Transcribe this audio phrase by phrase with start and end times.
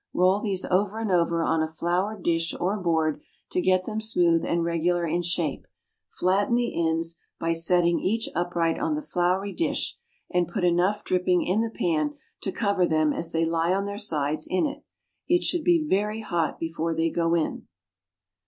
[0.15, 4.43] Roll these over and over on a floured dish or board to get them smooth
[4.43, 5.67] and regular in shape;
[6.09, 9.97] flatten the ends by setting each upright on the floury dish,
[10.31, 13.99] and put enough dripping in the pan to cover them as they lie on their
[13.99, 14.83] sides in it.
[15.27, 17.67] It should be very hot before they go in.